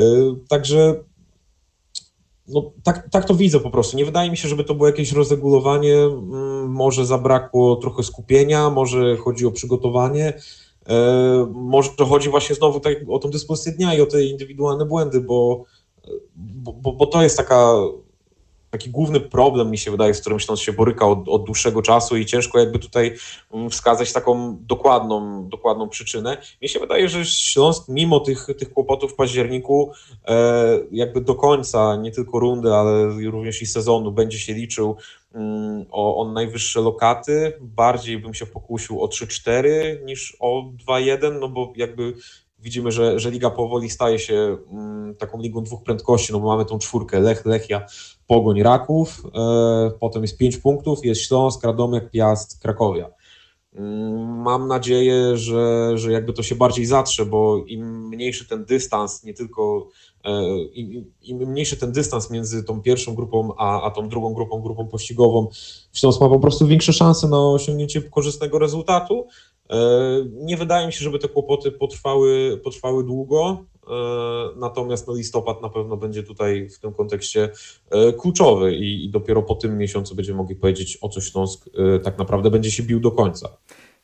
także 0.48 1.04
no, 2.48 2.72
tak, 2.82 3.08
tak 3.10 3.24
to 3.24 3.34
widzę 3.34 3.60
po 3.60 3.70
prostu. 3.70 3.96
Nie 3.96 4.04
wydaje 4.04 4.30
mi 4.30 4.36
się, 4.36 4.48
żeby 4.48 4.64
to 4.64 4.74
było 4.74 4.86
jakieś 4.86 5.12
rozregulowanie. 5.12 5.96
Mm, 5.96 6.68
może 6.68 7.06
zabrakło 7.06 7.76
trochę 7.76 8.02
skupienia, 8.02 8.70
może 8.70 9.16
chodzi 9.16 9.46
o 9.46 9.50
przygotowanie. 9.50 10.32
E, 10.88 11.46
może 11.52 11.90
chodzi 12.08 12.30
właśnie 12.30 12.56
znowu 12.56 12.80
tak 12.80 12.96
o 13.08 13.18
tą 13.18 13.30
dyspozycję 13.30 13.72
dnia 13.72 13.94
i 13.94 14.00
o 14.00 14.06
te 14.06 14.24
indywidualne 14.24 14.84
błędy, 14.86 15.20
bo, 15.20 15.64
bo, 16.36 16.92
bo 16.92 17.06
to 17.06 17.22
jest 17.22 17.36
taka, 17.36 17.74
taki 18.70 18.90
główny 18.90 19.20
problem, 19.20 19.70
mi 19.70 19.78
się 19.78 19.90
wydaje, 19.90 20.14
z 20.14 20.20
którym 20.20 20.40
Śląsk 20.40 20.64
się 20.64 20.72
boryka 20.72 21.06
od, 21.06 21.28
od, 21.28 21.44
dłuższego 21.44 21.82
czasu 21.82 22.16
i 22.16 22.26
ciężko 22.26 22.58
jakby 22.58 22.78
tutaj 22.78 23.16
mm, 23.52 23.70
wskazać 23.70 24.12
taką 24.12 24.58
dokładną, 24.60 25.48
dokładną 25.48 25.88
przyczynę. 25.88 26.36
Mi 26.62 26.68
się 26.68 26.80
wydaje, 26.80 27.08
że 27.08 27.24
Śląsk 27.24 27.88
mimo 27.88 28.20
tych, 28.20 28.46
tych 28.58 28.72
kłopotów 28.72 29.12
w 29.12 29.14
październiku 29.14 29.92
e, 30.28 30.78
jakby 30.92 31.20
do 31.20 31.34
końca, 31.34 31.96
nie 31.96 32.10
tylko 32.10 32.38
rundy, 32.38 32.74
ale 32.74 33.08
również 33.30 33.62
i 33.62 33.66
sezonu 33.66 34.12
będzie 34.12 34.38
się 34.38 34.54
liczył 34.54 34.96
Mm, 35.34 35.86
o, 35.90 36.16
o 36.16 36.32
najwyższe 36.32 36.80
lokaty. 36.80 37.52
Bardziej 37.60 38.18
bym 38.18 38.34
się 38.34 38.46
pokusił 38.46 39.02
o 39.02 39.06
3-4 39.06 40.04
niż 40.04 40.36
o 40.40 40.72
2-1, 40.86 41.40
no 41.40 41.48
bo 41.48 41.72
jakby 41.76 42.14
widzimy, 42.62 42.92
że, 42.92 43.20
że 43.20 43.30
liga 43.30 43.50
powoli 43.50 43.90
staje 43.90 44.18
się 44.18 44.56
mm, 44.72 45.14
taką 45.16 45.40
ligą 45.40 45.62
dwóch 45.62 45.82
prędkości, 45.82 46.32
no 46.32 46.40
bo 46.40 46.46
mamy 46.48 46.64
tą 46.64 46.78
czwórkę 46.78 47.20
Lech, 47.20 47.46
Lechia, 47.46 47.86
Pogoń, 48.26 48.62
Raków, 48.62 49.22
e, 49.34 49.90
potem 50.00 50.22
jest 50.22 50.38
pięć 50.38 50.56
punktów, 50.56 51.04
jest 51.04 51.20
Śląsk, 51.20 51.64
Radomiak, 51.64 52.10
Piast, 52.10 52.60
Krakowia. 52.62 53.10
Mm, 53.74 54.42
mam 54.42 54.68
nadzieję, 54.68 55.36
że, 55.36 55.92
że 55.98 56.12
jakby 56.12 56.32
to 56.32 56.42
się 56.42 56.54
bardziej 56.54 56.86
zatrze, 56.86 57.26
bo 57.26 57.64
im 57.66 58.08
mniejszy 58.08 58.48
ten 58.48 58.64
dystans, 58.64 59.24
nie 59.24 59.34
tylko 59.34 59.88
e, 60.24 60.58
im, 60.58 61.04
im 61.22 61.38
mniejszy 61.38 61.76
ten 61.76 61.92
dystans 61.92 62.30
między 62.30 62.64
tą 62.64 62.82
pierwszą 62.82 63.14
grupą 63.14 63.54
a, 63.58 63.82
a 63.82 63.90
tą 63.90 64.08
drugą 64.08 64.34
grupą, 64.34 64.60
grupą 64.60 64.88
pościgową, 64.88 65.48
Śląsk 65.92 66.20
ma 66.20 66.28
po 66.28 66.40
prostu 66.40 66.66
większe 66.66 66.92
szanse 66.92 67.28
na 67.28 67.38
osiągnięcie 67.38 68.02
korzystnego 68.02 68.58
rezultatu. 68.58 69.26
E, 69.70 69.76
nie 70.32 70.56
wydaje 70.56 70.86
mi 70.86 70.92
się, 70.92 71.04
żeby 71.04 71.18
te 71.18 71.28
kłopoty 71.28 71.72
potrwały, 71.72 72.60
potrwały 72.64 73.04
długo, 73.04 73.64
e, 73.88 73.90
natomiast 74.56 75.06
no, 75.08 75.14
listopad 75.14 75.62
na 75.62 75.68
pewno 75.68 75.96
będzie 75.96 76.22
tutaj 76.22 76.68
w 76.68 76.78
tym 76.78 76.92
kontekście 76.92 77.50
kluczowy 78.18 78.74
i, 78.74 79.04
i 79.04 79.10
dopiero 79.10 79.42
po 79.42 79.54
tym 79.54 79.78
miesiącu 79.78 80.14
będziemy 80.14 80.38
mogli 80.38 80.56
powiedzieć, 80.56 80.98
o 81.00 81.08
co 81.08 81.20
Śląsk 81.20 81.70
tak 82.02 82.18
naprawdę 82.18 82.50
będzie 82.50 82.70
się 82.70 82.82
bił 82.82 83.00
do 83.00 83.10
końca. 83.10 83.56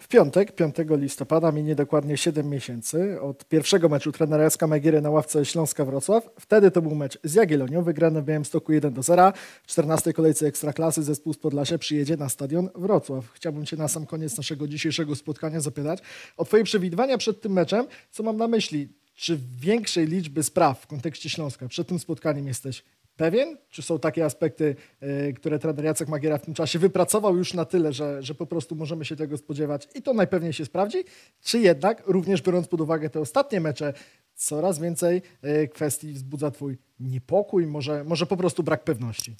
W 0.06 0.08
piątek, 0.08 0.52
5 0.52 0.76
listopada, 0.90 1.52
minie 1.52 1.74
dokładnie 1.74 2.16
7 2.16 2.48
miesięcy 2.48 3.20
od 3.20 3.44
pierwszego 3.44 3.88
meczu 3.88 4.12
trenera 4.12 4.42
Jaska 4.42 4.66
Magiery 4.66 5.00
na 5.00 5.10
ławce 5.10 5.44
Śląska 5.44 5.84
Wrocław. 5.84 6.28
Wtedy 6.40 6.70
to 6.70 6.82
był 6.82 6.94
mecz 6.94 7.18
z 7.24 7.34
Jagiellonią, 7.34 7.82
wygrany 7.82 8.22
w 8.22 8.24
Białymstoku 8.24 8.72
1 8.72 8.94
do 8.94 9.02
0. 9.02 9.32
W 9.62 9.66
14 9.66 10.12
kolejce 10.12 10.46
Ekstraklasy 10.46 11.02
zespół 11.02 11.32
z 11.32 11.38
Podlasia 11.38 11.78
przyjedzie 11.78 12.16
na 12.16 12.28
stadion 12.28 12.68
Wrocław. 12.74 13.30
Chciałbym 13.32 13.66
Cię 13.66 13.76
na 13.76 13.88
sam 13.88 14.06
koniec 14.06 14.36
naszego 14.36 14.68
dzisiejszego 14.68 15.16
spotkania 15.16 15.60
zapytać 15.60 15.98
o 16.36 16.44
Twoje 16.44 16.64
przewidywania 16.64 17.18
przed 17.18 17.40
tym 17.40 17.52
meczem. 17.52 17.86
Co 18.10 18.22
mam 18.22 18.36
na 18.36 18.48
myśli? 18.48 18.88
Czy 19.14 19.38
większej 19.60 20.06
liczby 20.06 20.42
spraw 20.42 20.80
w 20.80 20.86
kontekście 20.86 21.30
Śląska 21.30 21.68
przed 21.68 21.88
tym 21.88 21.98
spotkaniem 21.98 22.46
jesteś 22.46 22.84
pewien? 23.16 23.56
Czy 23.70 23.82
są 23.82 23.98
takie 23.98 24.24
aspekty, 24.24 24.76
e, 25.00 25.32
które 25.32 25.58
trener 25.58 25.84
Jacek 25.84 26.08
Magiera 26.08 26.38
w 26.38 26.42
tym 26.42 26.54
czasie 26.54 26.78
wypracował 26.78 27.36
już 27.36 27.54
na 27.54 27.64
tyle, 27.64 27.92
że, 27.92 28.22
że 28.22 28.34
po 28.34 28.46
prostu 28.46 28.76
możemy 28.76 29.04
się 29.04 29.16
tego 29.16 29.36
spodziewać 29.36 29.88
i 29.94 30.02
to 30.02 30.14
najpewniej 30.14 30.52
się 30.52 30.64
sprawdzi? 30.64 30.98
Czy 31.40 31.58
jednak, 31.58 32.02
również 32.06 32.42
biorąc 32.42 32.68
pod 32.68 32.80
uwagę 32.80 33.10
te 33.10 33.20
ostatnie 33.20 33.60
mecze, 33.60 33.92
coraz 34.34 34.78
więcej 34.78 35.22
e, 35.42 35.68
kwestii 35.68 36.12
wzbudza 36.12 36.50
Twój 36.50 36.78
niepokój, 37.00 37.66
może, 37.66 38.04
może 38.04 38.26
po 38.26 38.36
prostu 38.36 38.62
brak 38.62 38.84
pewności? 38.84 39.36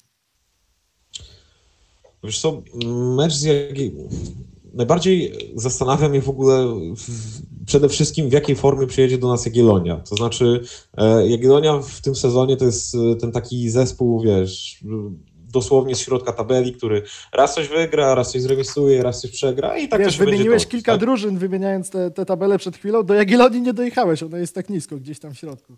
Wiesz 2.23 2.39
co, 2.39 2.63
mecz 3.17 3.33
z 3.33 3.43
Jagiellonią 3.43 4.09
najbardziej 4.77 5.33
zastanawia 5.55 6.09
mnie 6.09 6.21
w 6.21 6.29
ogóle 6.29 6.67
przede 7.65 7.89
wszystkim 7.89 8.29
w 8.29 8.31
jakiej 8.31 8.55
formie 8.55 8.87
przyjedzie 8.87 9.17
do 9.17 9.27
nas 9.27 9.45
Jagiellonia. 9.45 9.95
To 9.95 10.15
znaczy 10.15 10.61
e, 10.97 11.27
Jagiellonia 11.27 11.79
w 11.79 12.01
tym 12.01 12.15
sezonie 12.15 12.57
to 12.57 12.65
jest 12.65 12.95
e, 12.95 13.15
ten 13.15 13.31
taki 13.31 13.69
zespół, 13.69 14.21
wiesz, 14.21 14.79
dosłownie 15.49 15.95
z 15.95 15.99
środka 15.99 16.33
tabeli, 16.33 16.73
który 16.73 17.01
raz 17.33 17.55
coś 17.55 17.67
wygra, 17.67 18.15
raz 18.15 18.31
coś 18.31 18.41
zremisuje, 18.41 19.03
raz 19.03 19.21
coś 19.21 19.31
przegra 19.31 19.77
i 19.77 19.87
tak 19.87 19.99
Wiesz, 19.99 20.17
to 20.17 20.25
wymieniłeś 20.25 20.49
będzie 20.49 20.65
kilka 20.65 20.91
tak? 20.91 21.01
drużyn, 21.01 21.37
wymieniając 21.37 21.89
te, 21.89 22.11
te 22.11 22.25
tabele 22.25 22.57
przed 22.57 22.77
chwilą. 22.77 23.03
Do 23.03 23.13
Jagiellonii 23.13 23.61
nie 23.61 23.73
dojechałeś, 23.73 24.23
ona 24.23 24.37
jest 24.37 24.55
tak 24.55 24.69
nisko, 24.69 24.97
gdzieś 24.97 25.19
tam 25.19 25.33
w 25.33 25.37
środku. 25.37 25.77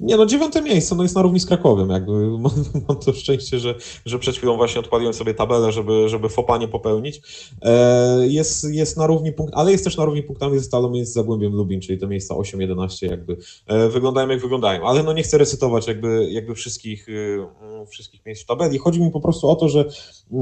Nie 0.00 0.16
no, 0.16 0.26
dziewiąte 0.26 0.62
miejsce, 0.62 0.94
no 0.94 1.02
jest 1.02 1.14
na 1.14 1.22
równi 1.22 1.40
z 1.40 1.46
Krakowem, 1.46 1.90
jakby 1.90 2.12
mam, 2.88 2.96
to 3.04 3.12
szczęście, 3.12 3.58
że, 3.58 3.74
że 4.06 4.18
przed 4.18 4.36
chwilą 4.36 4.56
właśnie 4.56 4.80
odpaliłem 4.80 5.14
sobie 5.14 5.34
tabelę, 5.34 5.72
żeby, 5.72 6.08
żeby 6.08 6.28
fopa 6.28 6.58
nie 6.58 6.68
popełnić. 6.68 7.22
E, 7.62 8.26
jest, 8.26 8.64
jest 8.70 8.96
na 8.96 9.06
równi 9.06 9.32
punkt, 9.32 9.54
ale 9.56 9.72
jest 9.72 9.84
też 9.84 9.96
na 9.96 10.04
równi 10.04 10.22
punktami 10.22 10.58
ze 10.58 10.64
Stalą 10.64 10.92
z 11.04 11.12
Zagłębiem 11.12 11.52
Lubin, 11.52 11.80
czyli 11.80 11.98
te 11.98 12.06
miejsca 12.06 12.34
8-11 12.34 13.10
jakby 13.10 13.36
e, 13.66 13.88
wyglądają 13.88 14.28
jak 14.28 14.40
wyglądają, 14.40 14.86
ale 14.86 15.02
no 15.02 15.12
nie 15.12 15.22
chcę 15.22 15.38
recytować 15.38 15.86
jakby, 15.86 16.28
jakby 16.30 16.54
wszystkich, 16.54 17.08
y, 17.08 17.38
wszystkich 17.90 18.26
miejsc 18.26 18.42
w 18.42 18.46
tabeli. 18.46 18.78
Chodzi 18.78 19.02
mi 19.02 19.10
po 19.10 19.20
prostu 19.20 19.48
o 19.48 19.56
to, 19.56 19.68
że, 19.68 19.84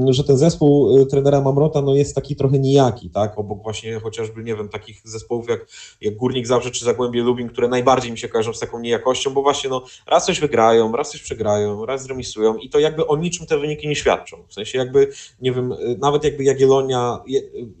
że 0.09 0.23
ten 0.23 0.37
zespół 0.37 0.97
y, 0.97 1.05
trenera 1.05 1.41
Mamrota 1.41 1.81
no 1.81 1.95
jest 1.95 2.15
taki 2.15 2.35
trochę 2.35 2.59
nijaki, 2.59 3.09
tak, 3.09 3.39
obok 3.39 3.63
właśnie 3.63 3.99
chociażby, 3.99 4.43
nie 4.43 4.55
wiem, 4.55 4.69
takich 4.69 5.01
zespołów 5.03 5.49
jak, 5.49 5.67
jak 6.01 6.15
Górnik 6.15 6.47
Zawrze 6.47 6.71
czy 6.71 6.85
Zagłębie 6.85 7.23
Lubin, 7.23 7.49
które 7.49 7.67
najbardziej 7.67 8.11
mi 8.11 8.17
się 8.17 8.29
kojarzą 8.29 8.53
z 8.53 8.59
taką 8.59 8.79
niejakością, 8.79 9.33
bo 9.33 9.48
właśnie 9.49 9.69
no, 9.69 9.83
raz 10.07 10.25
coś 10.25 10.39
wygrają, 10.39 10.91
raz 10.91 11.11
coś 11.11 11.21
przegrają, 11.21 11.85
raz 11.85 12.03
zremisują 12.03 12.57
i 12.57 12.69
to 12.69 12.79
jakby 12.79 13.07
o 13.07 13.17
niczym 13.17 13.47
te 13.47 13.57
wyniki 13.57 13.87
nie 13.87 13.95
świadczą. 13.95 14.43
W 14.47 14.53
sensie 14.53 14.77
jakby, 14.77 15.11
nie 15.41 15.51
wiem, 15.51 15.73
nawet 15.99 16.23
jakby 16.23 16.43
Jagiellonia, 16.43 17.19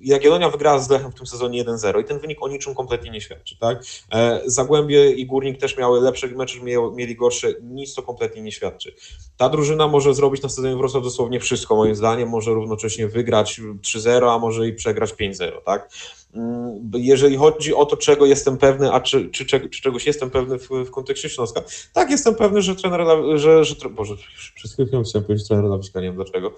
Jagiellonia 0.01 0.49
wygrała 0.49 0.79
z 0.79 0.89
Lechem 0.89 1.11
w 1.11 1.15
tym 1.15 1.27
sezonie 1.27 1.65
1-0 1.65 2.01
i 2.01 2.03
ten 2.03 2.19
wynik 2.19 2.43
o 2.43 2.47
niczym 2.47 2.75
kompletnie 2.75 3.11
nie 3.11 3.21
świadczy, 3.21 3.57
tak? 3.59 3.83
E, 4.11 4.41
Zagłębie 4.45 5.11
i 5.11 5.25
Górnik 5.25 5.59
też 5.59 5.77
miały 5.77 6.01
lepsze 6.01 6.27
mecze, 6.27 6.59
mieli 6.95 7.15
gorsze, 7.15 7.53
nic 7.61 7.93
to 7.93 8.01
kompletnie 8.01 8.41
nie 8.41 8.51
świadczy. 8.51 8.95
Ta 9.37 9.49
drużyna 9.49 9.87
może 9.87 10.13
zrobić 10.13 10.41
na 10.41 10.49
sezonie 10.49 10.75
Wrocław 10.75 11.03
dosłownie 11.03 11.39
wszystko, 11.39 11.75
moim 11.75 11.95
zdaniem, 11.95 12.29
może 12.29 12.53
równocześnie 12.53 13.07
wygrać 13.07 13.61
3-0, 13.81 14.35
a 14.35 14.39
może 14.39 14.67
i 14.67 14.73
przegrać 14.73 15.13
5-0, 15.13 15.51
tak? 15.65 15.89
Mm, 16.33 16.91
jeżeli 16.93 17.37
chodzi 17.37 17.73
o 17.73 17.85
to, 17.85 17.97
czego 17.97 18.25
jestem 18.25 18.57
pewny, 18.57 18.91
a 18.91 18.99
czy, 18.99 19.29
czy, 19.29 19.45
czy, 19.45 19.69
czy 19.69 19.81
czegoś 19.81 20.05
jestem 20.05 20.29
pewny 20.29 20.59
w, 20.59 20.69
w, 20.69 20.91
kontekście 20.91 21.29
Śląska, 21.29 21.61
tak 21.93 22.11
jestem 22.11 22.35
pewny, 22.35 22.61
że 22.61 22.75
trener, 22.75 23.01
że, 23.35 23.63
że 23.63 23.75
Boże, 23.89 24.15
przez 24.55 24.73
chwilę 24.73 24.87
chciałem 24.87 25.25
powiedzieć 25.27 25.47
trener 25.47 25.65
Lawiczka, 25.65 25.99
nie 25.99 26.05
wiem 26.05 26.15
dlaczego, 26.15 26.51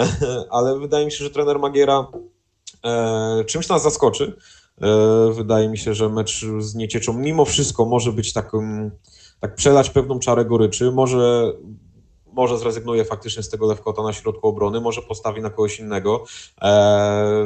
ale 0.50 0.78
wydaje 0.78 1.06
mi 1.06 1.12
się, 1.12 1.24
że 1.24 1.30
trener 1.30 1.58
Magiera 1.58 2.06
e, 2.84 3.44
czymś 3.44 3.68
nas 3.68 3.82
zaskoczy. 3.82 4.36
E, 4.82 5.32
wydaje 5.32 5.68
mi 5.68 5.78
się, 5.78 5.94
że 5.94 6.08
mecz 6.08 6.44
z 6.58 6.74
Niecieczą 6.74 7.12
mimo 7.12 7.44
wszystko 7.44 7.84
może 7.84 8.12
być 8.12 8.32
takim, 8.32 8.90
tak 9.40 9.54
przelać 9.54 9.90
pewną 9.90 10.18
czarę 10.18 10.44
goryczy, 10.44 10.90
może 10.90 11.52
może 12.32 12.58
zrezygnuje 12.58 13.04
faktycznie 13.04 13.42
z 13.42 13.48
tego 13.48 13.66
Lewkota 13.66 14.02
na 14.02 14.12
środku 14.12 14.48
obrony, 14.48 14.80
może 14.80 15.02
postawi 15.02 15.42
na 15.42 15.50
kogoś 15.50 15.80
innego. 15.80 16.24
E, 16.62 17.44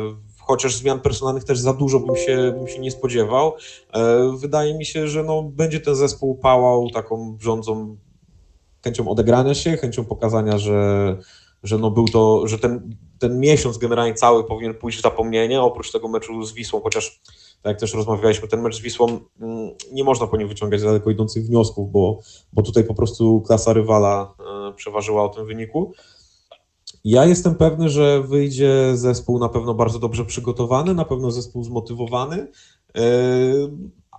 chociaż 0.51 0.77
zmian 0.77 1.01
personalnych 1.01 1.45
też 1.45 1.59
za 1.59 1.73
dużo 1.73 2.01
bym 2.01 2.17
się, 2.17 2.55
bym 2.59 2.69
się 2.69 2.79
nie 2.79 2.91
spodziewał. 2.91 3.53
E, 3.93 4.33
wydaje 4.39 4.75
mi 4.75 4.85
się, 4.85 5.09
że 5.09 5.23
no, 5.23 5.43
będzie 5.43 5.81
ten 5.81 5.95
zespół 5.95 6.35
pałał 6.35 6.91
taką 6.91 7.37
rządzą 7.41 7.97
chęcią 8.85 9.09
odegrania 9.09 9.55
się, 9.55 9.77
chęcią 9.77 10.05
pokazania, 10.05 10.59
że, 10.59 11.17
że 11.63 11.79
no 11.79 11.91
był 11.91 12.09
to, 12.09 12.47
że 12.47 12.59
ten, 12.59 12.97
ten 13.19 13.41
miesiąc 13.41 13.79
generalnie 13.79 14.15
cały 14.15 14.45
powinien 14.45 14.75
pójść 14.75 14.99
w 14.99 15.03
zapomnienie, 15.03 15.63
oprócz 15.63 15.93
tego 15.93 16.09
meczu 16.09 16.45
z 16.45 16.53
Wisłą, 16.53 16.81
chociaż 16.81 17.21
tak 17.63 17.71
jak 17.71 17.81
też 17.81 17.95
rozmawialiśmy, 17.95 18.49
ten 18.49 18.63
mecz 18.63 18.77
z 18.77 18.81
Wisłą 18.81 19.21
mm, 19.41 19.71
nie 19.93 20.05
można 20.05 20.27
po 20.27 20.37
nim 20.37 20.49
wyciągać 20.49 20.83
daleko 20.83 21.11
idących 21.11 21.47
wniosków, 21.47 21.93
bo, 21.93 22.19
bo 22.53 22.63
tutaj 22.63 22.85
po 22.85 22.95
prostu 22.95 23.41
klasa 23.41 23.73
rywala 23.73 24.35
e, 24.71 24.73
przeważyła 24.73 25.25
o 25.25 25.29
tym 25.29 25.47
wyniku. 25.47 25.93
Ja 27.05 27.27
jestem 27.27 27.55
pewny, 27.55 27.89
że 27.89 28.23
wyjdzie 28.23 28.97
zespół 28.97 29.39
na 29.39 29.49
pewno 29.49 29.75
bardzo 29.75 29.99
dobrze 29.99 30.25
przygotowany, 30.25 30.95
na 30.95 31.05
pewno 31.05 31.31
zespół 31.31 31.65
zmotywowany, 31.65 32.47
e, 32.97 33.03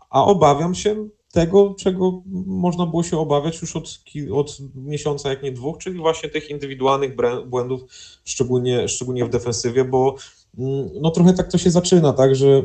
a 0.09 0.25
obawiam 0.25 0.75
się 0.75 1.07
tego, 1.31 1.75
czego 1.79 2.21
można 2.45 2.85
było 2.85 3.03
się 3.03 3.17
obawiać 3.17 3.61
już 3.61 3.75
od, 3.75 3.99
od 4.33 4.57
miesiąca, 4.75 5.29
jak 5.29 5.43
nie 5.43 5.51
dwóch, 5.51 5.77
czyli 5.77 5.99
właśnie 5.99 6.29
tych 6.29 6.49
indywidualnych 6.49 7.15
błędów, 7.47 7.81
szczególnie, 8.23 8.87
szczególnie 8.87 9.25
w 9.25 9.29
defensywie, 9.29 9.85
bo 9.85 10.15
mm, 10.57 10.89
no 11.01 11.11
trochę 11.11 11.33
tak 11.33 11.51
to 11.51 11.57
się 11.57 11.71
zaczyna, 11.71 12.13
tak, 12.13 12.35
że 12.35 12.63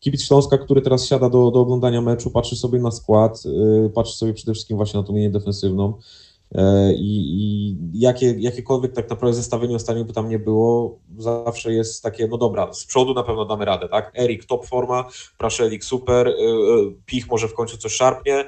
kibic 0.00 0.22
Śląska, 0.22 0.58
który 0.58 0.82
teraz 0.82 1.06
siada 1.06 1.28
do, 1.28 1.50
do 1.50 1.60
oglądania 1.60 2.00
meczu, 2.00 2.30
patrzy 2.30 2.56
sobie 2.56 2.78
na 2.78 2.90
skład, 2.90 3.44
yy, 3.44 3.90
patrzy 3.94 4.16
sobie 4.16 4.34
przede 4.34 4.52
wszystkim 4.52 4.76
właśnie 4.76 5.00
na 5.00 5.06
tą 5.06 5.14
linię 5.14 5.30
defensywną, 5.30 5.98
i, 6.96 7.42
i 7.42 7.76
jakie, 8.00 8.34
jakiekolwiek 8.38 8.92
tak 8.92 9.10
naprawdę 9.10 9.36
zestawienie 9.36 9.76
ostatnio 9.76 10.04
by 10.04 10.12
tam 10.12 10.28
nie 10.28 10.38
było, 10.38 10.98
zawsze 11.18 11.72
jest 11.72 12.02
takie, 12.02 12.28
no 12.28 12.38
dobra, 12.38 12.72
z 12.72 12.86
przodu 12.86 13.14
na 13.14 13.22
pewno 13.22 13.44
damy 13.44 13.64
radę, 13.64 13.88
tak? 13.88 14.12
Erik 14.18 14.44
top 14.44 14.66
forma, 14.66 15.08
Praszelik 15.38 15.84
super, 15.84 16.28
e, 16.28 16.30
e, 16.30 16.34
Pich 17.06 17.28
może 17.28 17.48
w 17.48 17.54
końcu 17.54 17.76
coś 17.76 17.92
szarpnie, 17.92 18.44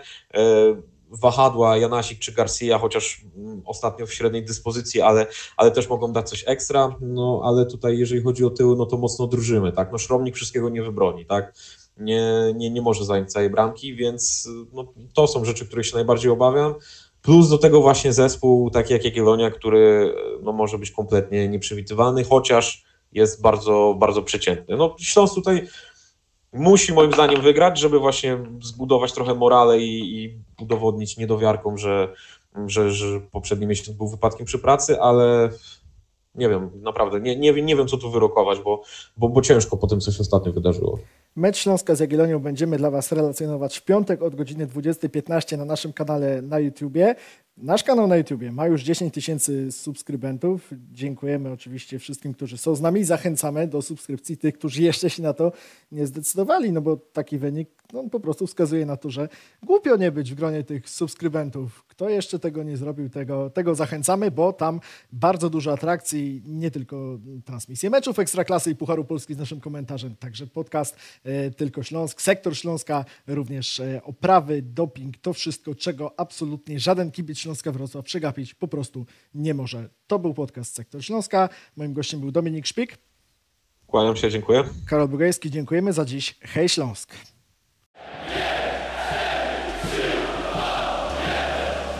wahadła 1.11 1.77
Janasik 1.77 2.19
czy 2.19 2.33
Garcia, 2.33 2.79
chociaż 2.79 3.25
mm, 3.37 3.63
ostatnio 3.65 4.07
w 4.07 4.15
średniej 4.15 4.45
dyspozycji, 4.45 5.01
ale, 5.01 5.27
ale 5.57 5.71
też 5.71 5.89
mogą 5.89 6.13
dać 6.13 6.31
coś 6.31 6.45
ekstra, 6.47 6.97
no 7.01 7.41
ale 7.45 7.67
tutaj 7.67 7.99
jeżeli 7.99 8.23
chodzi 8.23 8.45
o 8.45 8.51
tyły, 8.51 8.77
no 8.77 8.87
to 8.87 8.97
mocno 8.97 9.27
drżymy, 9.27 9.73
tak? 9.73 9.93
No 9.93 9.99
Szromnik 9.99 10.37
wszystkiego 10.37 10.69
nie 10.69 10.83
wybroni, 10.83 11.27
tak? 11.27 11.55
Nie, 11.99 12.53
nie, 12.57 12.71
nie 12.71 12.83
może 12.83 13.05
zająć 13.05 13.33
całej 13.33 13.51
bramki, 13.51 13.95
więc 13.95 14.49
no, 14.73 14.93
to 15.15 15.27
są 15.27 15.45
rzeczy, 15.45 15.67
których 15.67 15.87
się 15.87 15.95
najbardziej 15.95 16.31
obawiam. 16.31 16.75
Plus 17.27 17.49
do 17.49 17.59
tego 17.59 17.81
właśnie 17.81 18.13
zespół 18.13 18.71
taki 18.71 18.93
jak 18.93 19.05
Jagiellonia, 19.05 19.51
który 19.51 20.15
no, 20.43 20.53
może 20.53 20.79
być 20.79 20.91
kompletnie 20.91 21.49
nieprzewidywalny, 21.49 22.25
chociaż 22.25 22.85
jest 23.13 23.43
bardzo, 23.43 23.97
bardzo 23.99 24.23
przeciętny. 24.23 24.77
No, 24.77 24.97
Śląsk 24.99 25.35
tutaj 25.35 25.69
musi 26.53 26.93
moim 26.93 27.13
zdaniem 27.13 27.43
wygrać, 27.43 27.79
żeby 27.79 27.99
właśnie 27.99 28.39
zbudować 28.63 29.13
trochę 29.13 29.35
morale 29.35 29.79
i, 29.81 30.25
i 30.25 30.39
udowodnić 30.63 31.17
niedowiarkom, 31.17 31.79
że, 31.79 32.15
że, 32.67 32.91
że 32.91 33.21
poprzedni 33.21 33.67
miesiąc 33.67 33.99
był 33.99 34.09
wypadkiem 34.09 34.47
przy 34.47 34.59
pracy, 34.59 35.01
ale 35.01 35.51
nie 36.37 36.49
wiem, 36.49 36.71
naprawdę, 36.75 37.21
nie, 37.21 37.37
nie, 37.37 37.63
nie 37.63 37.77
wiem 37.77 37.89
co 37.89 37.97
tu 37.97 38.11
wyrokować, 38.11 38.61
bo, 38.61 38.83
bo, 39.17 39.29
bo 39.29 39.43
ciężko 39.43 39.77
po 39.77 39.87
tym, 39.87 40.01
co 40.01 40.13
się 40.13 40.21
ostatnio 40.21 40.53
wydarzyło. 40.53 40.99
Mecz 41.37 41.57
Śląska 41.57 41.95
z 41.95 42.01
Jagiellonią 42.01 42.39
będziemy 42.39 42.77
dla 42.77 42.91
Was 42.91 43.13
relacjonować 43.13 43.79
w 43.79 43.85
piątek 43.85 44.23
od 44.23 44.35
godziny 44.35 44.67
20.15 44.67 45.59
na 45.59 45.65
naszym 45.65 45.93
kanale 45.93 46.43
na 46.43 46.59
YouTubie. 46.59 47.15
Nasz 47.57 47.83
kanał 47.83 48.07
na 48.07 48.17
YouTubie 48.17 48.53
ma 48.53 48.67
już 48.67 48.83
10 48.83 49.15
tysięcy 49.15 49.73
subskrybentów. 49.73 50.71
Dziękujemy 50.93 51.53
oczywiście 51.53 51.99
wszystkim, 51.99 52.35
którzy 52.35 52.59
są 52.59 52.75
z 52.75 52.81
nami. 52.81 53.05
Zachęcamy 53.05 53.67
do 53.67 53.83
subskrypcji 53.83 54.37
tych, 54.37 54.59
którzy 54.59 54.83
jeszcze 54.83 55.11
się 55.11 55.23
na 55.23 55.33
to 55.33 55.53
nie 55.93 56.07
zdecydowali, 56.07 56.73
no 56.73 56.81
bo 56.81 56.97
taki 56.97 57.39
wynik 57.39 57.69
no, 57.93 58.11
po 58.11 58.21
prostu 58.21 58.47
wskazuje 58.47 58.87
na 58.87 58.97
to, 58.97 59.11
że 59.11 59.29
głupio 59.63 59.97
nie 59.97 60.13
być 60.13 60.33
w 60.33 60.35
gronie 60.35 60.65
tych 60.65 60.91
subskrybentów. 60.91 61.85
Kto 61.85 62.09
jeszcze 62.09 62.39
tego 62.39 62.63
nie 62.63 62.77
zrobił, 62.77 63.11
tego, 63.11 63.51
tego 63.51 63.75
zachęcamy, 63.75 64.31
bo 64.31 64.53
tam 64.53 64.81
bardzo 65.13 65.51
dużo 65.51 65.73
atrakcji, 65.73 66.43
nie 66.47 66.71
tylko 66.71 67.19
transmisje 67.45 67.91
meczów 67.91 68.19
Ekstraklasy 68.19 68.71
i 68.71 68.77
Pucharu 68.77 69.05
Polski 69.05 69.35
z 69.35 69.39
naszym 69.39 69.61
komentarzem, 69.61 70.17
także 70.17 70.47
podcast 70.47 70.97
e, 71.25 71.51
Tylko 71.51 71.83
Śląsk, 71.83 72.23
Sektor 72.23 72.57
Śląska, 72.57 73.05
również 73.27 73.81
e, 73.81 74.01
oprawy, 74.05 74.63
doping, 74.63 75.17
to 75.19 75.33
wszystko, 75.33 75.75
czego 75.75 76.21
absolutnie 76.21 76.81
żaden 76.81 77.11
kibic 77.11 77.39
Śląska 77.39 77.73
Wrocław 77.73 78.05
przegapić 78.05 78.55
po 78.55 78.69
prostu 78.69 79.07
nie 79.35 79.55
może. 79.55 79.89
To 80.07 80.19
był 80.19 80.35
podcast 80.35 80.75
Sektor 80.75 81.05
Śląska. 81.05 81.49
Moim 81.77 81.93
gościem 81.93 82.21
był 82.21 82.33
Dominik 82.33 82.67
Szpik. 82.67 82.99
Kłaniam 83.87 84.17
się, 84.17 84.31
dziękuję. 84.31 84.65
Karol 84.87 85.09
Bugajski, 85.09 85.51
dziękujemy 85.51 85.93
za 85.93 86.05
dziś. 86.05 86.39
Hej 86.41 86.69
Śląsk! 86.69 87.36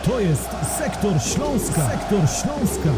To 0.07 0.19
jest 0.19 0.49
Sektor 0.77 1.21
Śląska. 1.21 1.89
Sektor 1.89 2.19
Śląska. 2.19 2.89